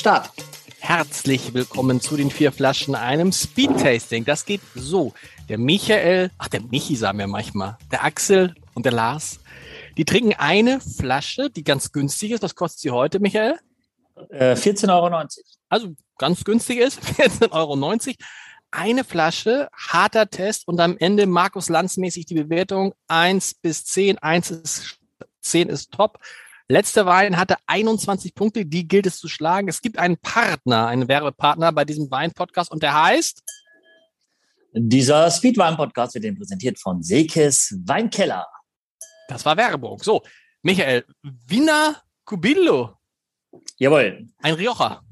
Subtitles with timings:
[0.00, 0.30] Start.
[0.78, 4.24] Herzlich willkommen zu den vier Flaschen einem Speed Tasting.
[4.24, 5.12] Das geht so.
[5.50, 9.40] Der Michael, ach der Michi sagen wir manchmal, der Axel und der Lars,
[9.98, 12.42] die trinken eine Flasche, die ganz günstig ist.
[12.42, 13.58] Was kostet sie heute, Michael?
[14.30, 15.28] Äh, 14,90 Euro.
[15.68, 18.16] Also ganz günstig ist, 14,90 Euro.
[18.70, 24.16] Eine Flasche, harter Test und am Ende Markus Lanz-mäßig die Bewertung 1 bis 10.
[24.16, 24.98] 1 ist
[25.42, 26.18] 10 ist top.
[26.70, 29.66] Letzter Wein hatte 21 Punkte, die gilt es zu schlagen.
[29.66, 33.42] Es gibt einen Partner, einen Werbepartner bei diesem Wein-Podcast und der heißt?
[34.74, 38.46] Dieser Speedwein-Podcast wird Ihnen präsentiert von Sekes Weinkeller.
[39.26, 40.00] Das war Werbung.
[40.00, 40.22] So,
[40.62, 41.04] Michael,
[41.48, 42.94] Wiener Cubillo.
[43.76, 44.28] Jawohl.
[44.38, 45.02] Ein Rioja.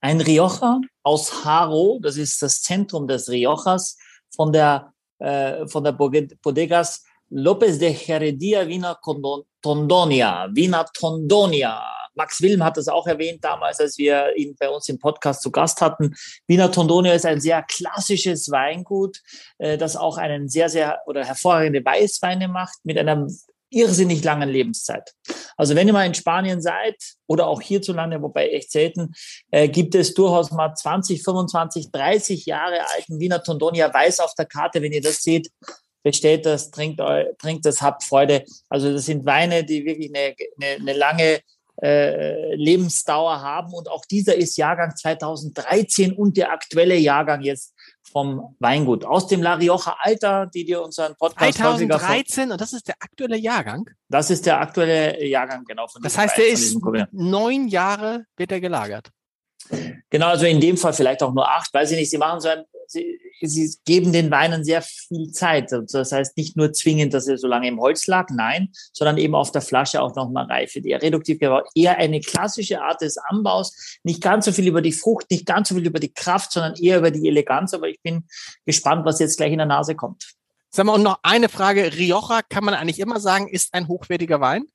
[0.00, 3.98] Ein Rioja aus Haro, das ist das Zentrum des Riojas
[4.34, 8.98] von der, äh, von der Bodegas López de Heredia Wiener
[9.62, 11.82] Tondonia, Wiener Tondonia.
[12.14, 15.50] Max Wilm hat das auch erwähnt damals, als wir ihn bei uns im Podcast zu
[15.50, 16.14] Gast hatten.
[16.46, 19.20] Wiener Tondonia ist ein sehr klassisches Weingut,
[19.58, 23.26] äh, das auch einen sehr, sehr oder hervorragende Weißweine macht mit einer
[23.70, 25.12] irrsinnig langen Lebenszeit.
[25.56, 29.12] Also wenn ihr mal in Spanien seid oder auch hierzulande, wobei echt selten,
[29.50, 34.46] äh, gibt es durchaus mal 20, 25, 30 Jahre alten Wiener Tondonia weiß auf der
[34.46, 34.80] Karte.
[34.80, 35.50] Wenn ihr das seht,
[36.06, 37.02] bestellt das, trinkt,
[37.40, 38.44] trinkt das, habt Freude.
[38.68, 41.40] Also das sind Weine, die wirklich eine, eine, eine lange
[41.82, 43.74] äh, Lebensdauer haben.
[43.74, 47.74] Und auch dieser ist Jahrgang 2013 und der aktuelle Jahrgang jetzt
[48.12, 52.86] vom Weingut aus dem La Rioja Alter, die dir unseren Podcast 2013 und das ist
[52.86, 53.90] der aktuelle Jahrgang.
[54.08, 55.88] Das ist der aktuelle Jahrgang genau.
[55.88, 56.78] Von das heißt, der ist
[57.10, 59.10] neun Jahre wird er gelagert.
[60.08, 62.10] Genau, also in dem Fall vielleicht auch nur acht, weiß ich nicht.
[62.10, 65.72] Sie machen so ein, sie, sie geben den Weinen sehr viel Zeit.
[65.72, 69.34] Das heißt nicht nur zwingend, dass er so lange im Holz lag, nein, sondern eben
[69.34, 70.80] auf der Flasche auch nochmal Reife.
[70.80, 71.38] Die reduktiv
[71.74, 73.98] eher eine klassische Art des Anbaus.
[74.02, 76.74] Nicht ganz so viel über die Frucht, nicht ganz so viel über die Kraft, sondern
[76.76, 77.74] eher über die Eleganz.
[77.74, 78.26] Aber ich bin
[78.64, 80.34] gespannt, was jetzt gleich in der Nase kommt.
[80.70, 81.92] Sag mal, und noch eine Frage.
[81.96, 84.66] Rioja kann man eigentlich immer sagen, ist ein hochwertiger Wein?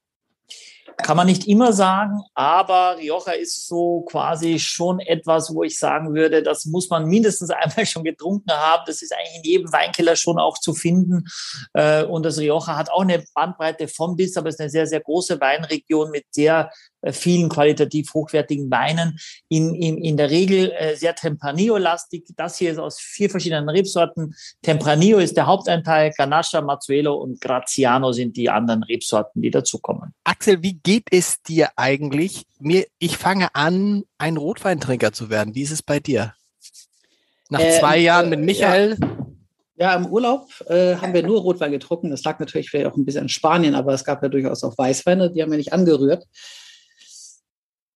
[0.98, 6.14] Kann man nicht immer sagen, aber Rioja ist so quasi schon etwas, wo ich sagen
[6.14, 8.84] würde, das muss man mindestens einmal schon getrunken haben.
[8.86, 11.26] Das ist eigentlich in jedem Weinkeller schon auch zu finden.
[11.74, 14.88] Äh, und das Rioja hat auch eine Bandbreite von bis, aber es ist eine sehr,
[14.88, 16.72] sehr große Weinregion mit sehr
[17.12, 19.20] vielen qualitativ hochwertigen Weinen.
[19.50, 22.26] In, in, in der Regel äh, sehr Tempranillo-lastig.
[22.36, 24.36] Das hier ist aus vier verschiedenen Rebsorten.
[24.62, 30.14] Tempranillo ist der Haupteinteil, Ganascha, Mazzuelo und Graziano sind die anderen Rebsorten, die dazukommen.
[30.24, 32.46] Axel, wie geht es dir eigentlich?
[32.60, 35.56] Mir, ich fange an, ein Rotweintrinker zu werden.
[35.56, 36.34] Wie ist es bei dir?
[37.50, 38.98] Nach äh, zwei Jahren mit Michael?
[39.00, 39.08] Ja.
[39.78, 42.12] Ja, im Urlaub äh, haben wir nur Rotwein getrunken.
[42.12, 44.78] Das lag natürlich vielleicht auch ein bisschen in Spanien, aber es gab ja durchaus auch
[44.78, 46.28] Weißweine, die haben wir nicht angerührt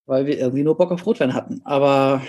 [0.05, 1.61] weil wir irgendwie nur Bock auf Rotwein hatten.
[1.63, 2.21] Aber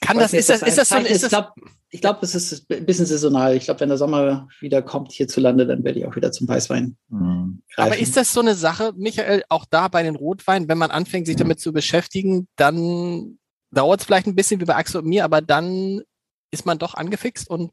[0.00, 1.52] kann das, ist das, ist das so, ist ich glaube,
[1.90, 3.56] ich glaub, es ist ein bisschen saisonal.
[3.56, 6.96] Ich glaube, wenn der Sommer wieder kommt hierzulande, dann werde ich auch wieder zum Weißwein
[7.08, 7.62] mhm.
[7.76, 11.26] Aber ist das so eine Sache, Michael, auch da bei den Rotweinen, wenn man anfängt,
[11.26, 13.38] sich damit zu beschäftigen, dann
[13.70, 16.02] dauert es vielleicht ein bisschen wie bei Axel und mir, aber dann
[16.50, 17.70] ist man doch angefixt und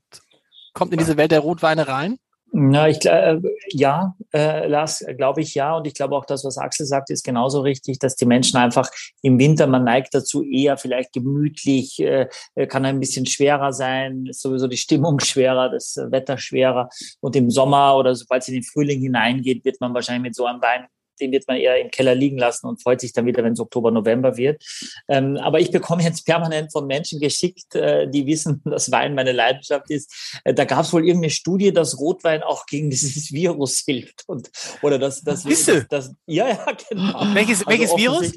[0.73, 2.17] kommt in diese Welt der Rotweine rein?
[2.51, 3.39] Na, ich äh,
[3.71, 5.75] ja, äh, Lars, glaube ich ja.
[5.75, 8.89] Und ich glaube auch, das, was Axel sagt, ist genauso richtig, dass die Menschen einfach
[9.21, 12.27] im Winter, man neigt dazu eher vielleicht gemütlich, äh,
[12.67, 16.89] kann ein bisschen schwerer sein, ist sowieso die Stimmung schwerer, das Wetter schwerer.
[17.19, 20.45] Und im Sommer oder sobald es in den Frühling hineingeht, wird man wahrscheinlich mit so
[20.45, 20.85] einem Wein
[21.19, 23.59] den wird man eher im Keller liegen lassen und freut sich dann wieder, wenn es
[23.59, 24.63] Oktober, November wird.
[25.07, 29.31] Ähm, aber ich bekomme jetzt permanent von Menschen geschickt, äh, die wissen, dass Wein meine
[29.31, 30.39] Leidenschaft ist.
[30.43, 34.23] Äh, da gab es wohl irgendeine Studie, dass Rotwein auch gegen dieses Virus hilft.
[34.27, 34.49] Und,
[34.81, 37.33] oder dass das, das, das, ja, ja, genau.
[37.33, 38.33] Welches, also welches Virus?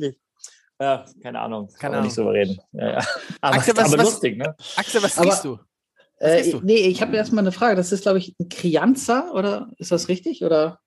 [0.81, 1.69] Ja, keine Ahnung.
[1.79, 2.61] Kann man nicht so reden.
[2.73, 3.07] Ja, ja.
[3.41, 4.55] Aber, Axel, was, aber lustig, ne?
[4.77, 5.59] Axel, was siehst du?
[6.21, 7.77] Äh, nee, ich habe erstmal eine Frage.
[7.77, 10.45] Das ist, glaube ich, ein Crianza, oder ist das richtig?
[10.45, 10.81] Oder?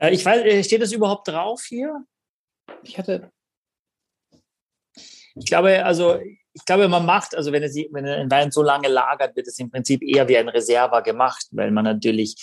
[0.00, 2.04] Äh, ich weiß, äh, steht das überhaupt drauf hier?
[2.82, 3.30] Ich hatte.
[5.36, 6.18] Ich glaube, also
[6.52, 9.58] ich glaube, man macht, also wenn, es, wenn ein Wein so lange lagert, wird es
[9.60, 12.34] im Prinzip eher wie ein Reserva gemacht, weil man natürlich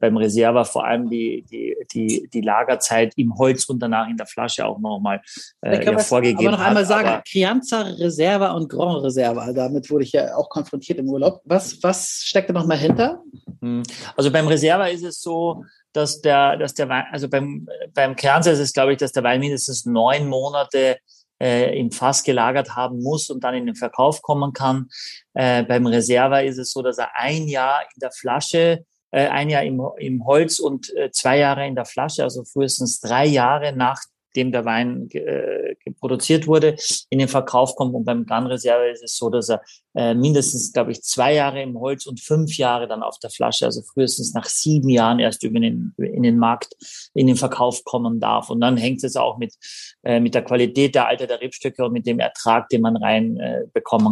[0.00, 4.26] beim Reserva vor allem die, die, die, die Lagerzeit im Holz und danach in der
[4.26, 5.20] Flasche auch nochmal
[5.62, 6.54] äh, ja, vorgegeben hat.
[6.54, 10.48] Aber noch einmal sagen, aber, Crianza, Reserva und Grand Reserva, damit wurde ich ja auch
[10.48, 11.40] konfrontiert im Urlaub.
[11.44, 13.20] Was, was steckt da nochmal hinter?
[13.60, 13.82] Hm.
[14.16, 15.64] Also beim Reserva ist es so,
[15.96, 19.22] dass der, dass der Wein, also beim, beim Kernser ist es, glaube ich, dass der
[19.22, 20.98] Wein mindestens neun Monate
[21.40, 24.88] äh, im Fass gelagert haben muss und dann in den Verkauf kommen kann.
[25.34, 29.50] Äh, beim Reserva ist es so, dass er ein Jahr in der Flasche, äh, ein
[29.50, 33.74] Jahr im, im Holz und äh, zwei Jahre in der Flasche, also frühestens drei Jahre
[33.74, 34.02] nach
[34.36, 36.76] dem der Wein äh, produziert wurde,
[37.10, 37.94] in den Verkauf kommt.
[37.94, 38.66] Und beim Gran ist
[39.02, 39.62] es so, dass er
[39.94, 43.64] äh, mindestens, glaube ich, zwei Jahre im Holz und fünf Jahre dann auf der Flasche,
[43.64, 46.74] also frühestens nach sieben Jahren erst über den, in den Markt,
[47.14, 48.50] in den Verkauf kommen darf.
[48.50, 49.54] Und dann hängt es auch mit,
[50.02, 53.38] äh, mit der Qualität der Alter der Rebstöcke und mit dem Ertrag, den man rein
[53.38, 53.62] äh,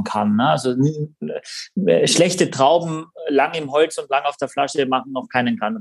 [0.05, 0.37] kann.
[0.37, 0.49] Ne?
[0.49, 0.75] Also
[1.87, 5.79] äh, schlechte Trauben lang im Holz und lang auf der Flasche machen noch keinen Gran.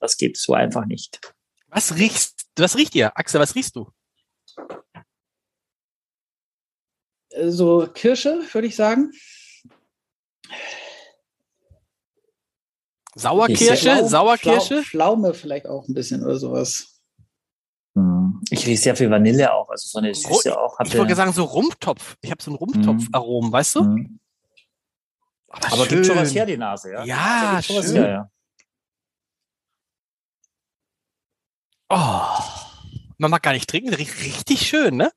[0.00, 1.20] Das geht so einfach nicht.
[1.68, 3.16] Was riechst, was riecht ihr?
[3.16, 3.90] Axel, was riechst du?
[7.50, 9.12] So Kirsche, würde ich sagen.
[13.14, 14.82] Sauerkirsche, Flau- Sauerkirsche.
[14.82, 17.00] Flau- Pflaume vielleicht auch ein bisschen oder sowas.
[17.94, 18.40] Hm.
[18.50, 20.78] Ich rieche sehr viel Vanille auch, also so eine Süße auch.
[20.80, 22.16] Ich wollte sagen, so Rumptopf.
[22.20, 23.82] Ich habe so einen Rumptopf-Aromen, weißt du?
[23.84, 24.20] Mhm.
[25.48, 27.04] Aber gibt schon was her, die Nase, ja?
[27.04, 27.94] Ja, Gibt schon was schön.
[27.96, 28.30] her, ja.
[31.88, 32.20] Oh,
[33.18, 33.94] man mag gar nicht trinken.
[33.94, 35.10] Richtig schön, ne?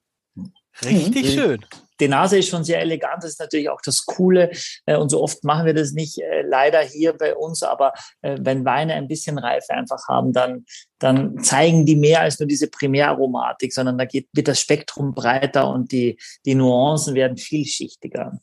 [0.84, 1.30] Richtig Mhm.
[1.40, 1.66] schön.
[2.00, 4.50] Die Nase ist schon sehr elegant, das ist natürlich auch das Coole.
[4.88, 8.38] äh, Und so oft machen wir das nicht, äh, leider hier bei uns, aber äh,
[8.40, 10.66] wenn Weine ein bisschen Reife einfach haben, dann,
[10.98, 15.68] dann zeigen die mehr als nur diese Primäraromatik, sondern da geht, wird das Spektrum breiter
[15.70, 18.40] und die, die Nuancen werden vielschichtiger.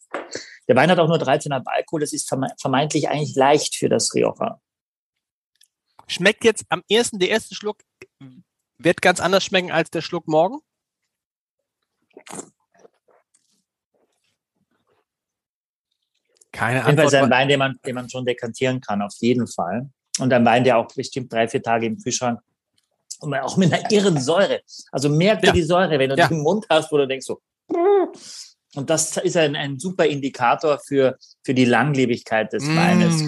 [0.68, 4.14] Der Wein hat auch nur 13,5 Alkohol, das ist verme- vermeintlich eigentlich leicht für das
[4.14, 4.60] Rioja.
[6.08, 7.78] Schmeckt jetzt am ersten, der erste Schluck
[8.78, 10.58] wird ganz anders schmecken als der Schluck morgen?
[16.50, 17.38] Keine Auf jeden Fall ist ein Antwort.
[17.38, 19.90] Wein, den man, den man schon dekantieren kann, auf jeden Fall.
[20.18, 22.40] Und ein Wein, der auch bestimmt drei, vier Tage im Kühlschrank
[23.20, 24.62] und auch mit einer irren Säure.
[24.90, 25.52] Also merkt Ja.
[25.52, 26.26] dir die Säure, wenn du Ja.
[26.28, 27.40] im Mund hast, wo du denkst so.
[28.74, 33.22] Und das ist ein, ein super Indikator für, für die Langlebigkeit des Weines.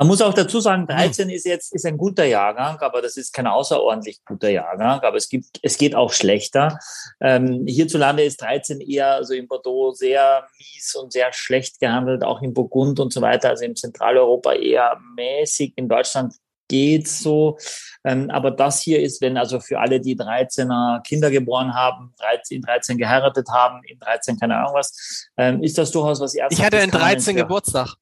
[0.00, 3.34] Man muss auch dazu sagen, 13 ist jetzt ist ein guter Jahrgang, aber das ist
[3.34, 5.00] kein außerordentlich guter Jahrgang.
[5.00, 6.78] Aber es gibt, es geht auch schlechter.
[7.20, 12.40] Ähm, hierzulande ist 13 eher also in Bordeaux sehr mies und sehr schlecht gehandelt, auch
[12.40, 13.50] in Burgund und so weiter.
[13.50, 15.74] Also in Zentraleuropa eher mäßig.
[15.76, 16.34] In Deutschland
[16.68, 17.58] geht's so.
[18.02, 22.56] Ähm, aber das hier ist, wenn also für alle, die 13er Kinder geboren haben, 13,
[22.56, 26.40] in 13 geheiratet haben, in 13 keine Ahnung was, ähm, ist das durchaus was Ich
[26.40, 26.64] Ernsthaftes.
[26.64, 27.96] hatte in kann man 13 für- Geburtstag.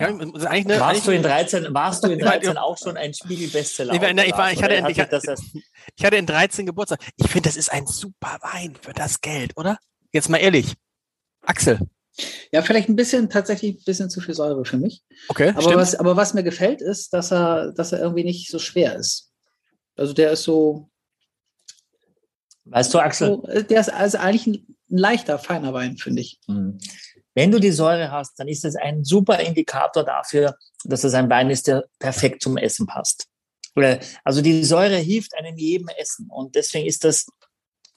[0.00, 3.12] Ja, eine, warst du in 13, warst du in Ich war- 13 auch schon ein
[3.14, 3.94] Spiegel-Bestseller?
[3.94, 5.34] Ich war- ich war- ich hatte- hat ich sich hatte-
[5.96, 7.00] ich hatte in 13 Geburtstag.
[7.16, 9.78] Ich finde, das ist ein super Wein für das Geld, oder?
[10.12, 10.74] Jetzt mal ehrlich.
[11.42, 11.80] Axel.
[12.52, 15.02] Ja, vielleicht ein bisschen, tatsächlich ein bisschen zu viel Säure für mich.
[15.28, 18.58] Okay, Aber was, aber was mir gefällt, ist, dass er, dass er irgendwie nicht so
[18.58, 19.32] schwer ist.
[19.96, 20.88] Also der ist so,
[22.64, 26.20] Weißt du, Axel, so äh, der ist also eigentlich ein, ein leichter, feiner Wein, finde
[26.22, 26.38] ich.
[26.46, 26.78] Mhm.
[27.38, 31.30] Wenn du die Säure hast, dann ist es ein super Indikator dafür, dass es ein
[31.30, 33.28] Wein ist, der perfekt zum Essen passt.
[34.24, 37.28] Also die Säure hilft einem jedem Essen und deswegen ist das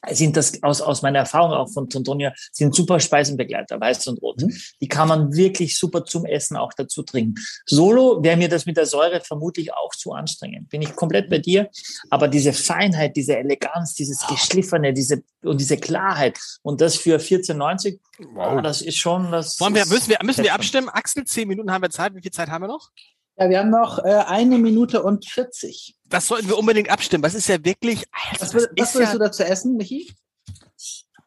[0.09, 4.41] sind das aus, aus meiner Erfahrung auch von Tontonia, sind super Speisenbegleiter, weiß und rot.
[4.41, 4.55] Mhm.
[4.81, 7.35] Die kann man wirklich super zum Essen auch dazu trinken.
[7.65, 10.69] Solo wäre mir das mit der Säure vermutlich auch zu anstrengend.
[10.69, 11.69] Bin ich komplett bei dir.
[12.09, 17.99] Aber diese Feinheit, diese Eleganz, dieses Geschliffene, diese, und diese Klarheit und das für 14,90,
[18.33, 18.57] Wow.
[18.57, 19.59] ah, das ist schon das.
[19.59, 20.89] Wollen wir, müssen wir, müssen wir abstimmen?
[20.89, 22.13] Axel, 10 Minuten haben wir Zeit.
[22.13, 22.91] Wie viel Zeit haben wir noch?
[23.37, 25.95] Ja, wir haben noch äh, eine Minute und 40.
[26.09, 27.23] Das sollten wir unbedingt abstimmen.
[27.23, 28.03] Das ist ja wirklich.
[28.11, 30.11] Alter, Was, was ist willst ja, du dazu essen, Michi?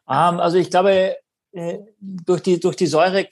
[0.07, 1.15] Ähm, also ich glaube,
[1.53, 3.27] äh, durch die, durch die Säure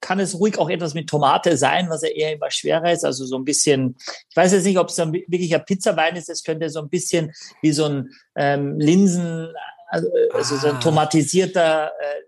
[0.00, 3.04] kann es ruhig auch etwas mit Tomate sein, was ja eher immer schwerer ist.
[3.04, 3.96] Also so ein bisschen,
[4.30, 6.28] ich weiß jetzt nicht, ob es dann wirklich ein Pizzawein ist.
[6.28, 7.32] Es könnte so ein bisschen
[7.62, 9.52] wie so ein ähm, Linsen,
[9.90, 10.70] also, also so Ah.
[10.70, 12.22] ein tomatisierter äh, äh,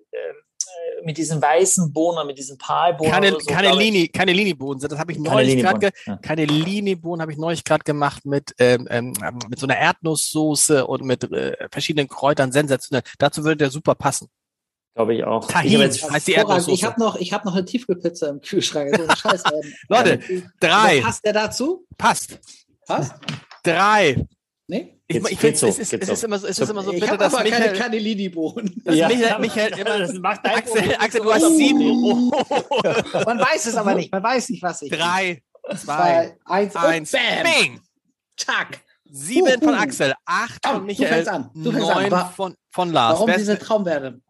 [1.04, 3.12] mit diesen weißen Bohnen, mit diesen Palbohnen.
[3.12, 3.75] keine, so, keine.
[3.75, 4.80] Linie, keine Liniebohnen.
[4.80, 6.16] Das habe ich Keine neulich gerade ja.
[6.16, 9.12] keine Liniebohnen habe ich neulich gerade gemacht mit ähm, ähm,
[9.49, 13.02] mit so einer Erdnusssoße und mit äh, verschiedenen Kräutern sensationell.
[13.19, 14.28] Dazu würde der super passen.
[14.95, 15.47] Glaube ich auch.
[15.47, 15.69] Tahin.
[15.69, 16.33] Ich habe jetzt, heißt die.
[16.33, 16.73] Erdnusssoße.
[16.73, 18.95] Ich habe noch, ich hab noch eine Tiefkühlpizza im Kühlschrank.
[18.97, 19.61] So eine Scheiße.
[19.88, 20.21] Leute,
[20.61, 21.00] drei.
[21.00, 21.87] Passt der dazu?
[21.97, 22.38] Passt.
[22.87, 23.14] Passt?
[23.62, 24.26] Drei.
[24.66, 25.00] Nee?
[25.12, 26.12] Ich, ich finde, so, es ist, es so.
[26.12, 27.76] ist immer so, es ist immer so ich bitte, habe dass aber Michael, keine,
[28.85, 29.09] dass Ja.
[29.09, 31.57] Michael, Michael immer, das macht dein Axel, Axel, so du hast groß.
[31.57, 32.31] sieben.
[33.26, 34.12] Man weiß es aber nicht.
[34.12, 34.90] Man weiß nicht, was ich.
[34.93, 35.43] Drei,
[35.76, 37.52] zwei, zwei, eins, eins, und bam.
[37.52, 37.81] bing.
[38.37, 38.81] Tack.
[39.11, 39.83] Sieben von Huhu.
[39.83, 41.50] Axel, acht von du Michael, fängst an.
[41.55, 42.09] Du fängst an.
[42.09, 43.14] neun von, von Lars.
[43.14, 44.21] Warum Wer ist- diese Traumwerte?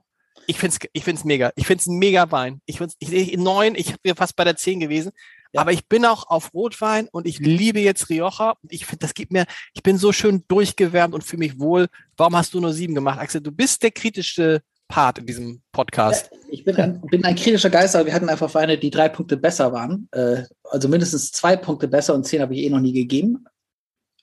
[0.47, 1.53] Ich find's, ich find's mega.
[1.57, 2.63] Ich find's ein mega Wein.
[2.65, 5.13] Ich find's, ich, ich, neun, ich bin fast bei der zehn gewesen.
[5.53, 5.63] Ja.
[5.63, 8.55] Aber ich bin auch auf Rotwein und ich liebe jetzt Rioja.
[8.63, 11.89] Und ich finde, das gibt mir, ich bin so schön durchgewärmt und fühle mich wohl.
[12.17, 13.41] Warum hast du nur sieben gemacht, Axel?
[13.41, 16.31] Du bist der kritischste Part in diesem Podcast.
[16.51, 19.37] Ich bin ein, bin ein kritischer Geist, aber wir hatten einfach Weine, die drei Punkte
[19.37, 20.09] besser waren.
[20.13, 23.45] Äh, also mindestens zwei Punkte besser und zehn habe ich eh noch nie gegeben.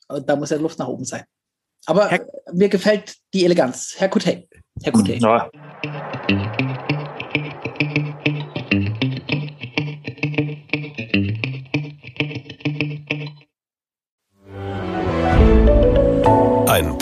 [0.07, 1.23] Und da muss ja Luft nach oben sein.
[1.85, 3.95] Aber Herr mir gefällt die Eleganz.
[3.97, 4.47] Herr Coutet.
[4.83, 5.21] Herr Coutet.
[5.21, 5.49] Ja.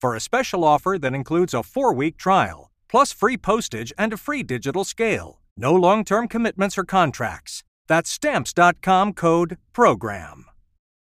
[0.00, 4.16] for a special offer that includes a four week trial, plus free postage and a
[4.16, 5.40] free digital scale.
[5.56, 7.64] No long term commitments or contracts.
[7.88, 10.46] That's stamps.com code PROGRAM.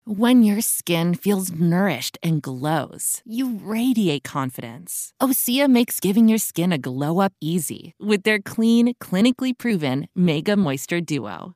[0.09, 5.11] When your skin feels nourished and glows, you radiate confidence.
[5.21, 10.55] Osea makes giving your skin a glow up easy with their clean, clinically proven Mega
[10.55, 11.55] Moisture Duo.